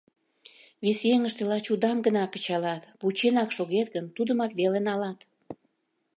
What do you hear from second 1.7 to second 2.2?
удам